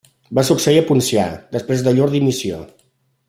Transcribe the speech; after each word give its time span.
Va 0.37 0.43
succeir 0.47 0.79
a 0.81 0.85
Poncià 0.87 1.27
després 1.57 1.85
de 1.89 1.95
llur 1.99 2.09
dimissió. 2.17 2.63